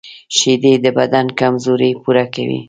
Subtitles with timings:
[0.37, 2.59] شیدې د بدن کمزوري پوره کوي